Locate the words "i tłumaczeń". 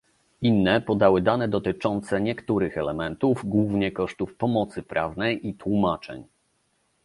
5.47-6.23